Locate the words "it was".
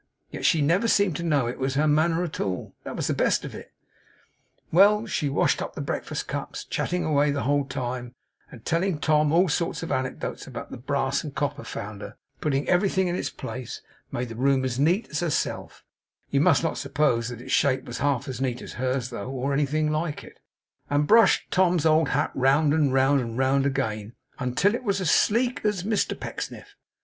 1.45-1.75, 24.73-24.99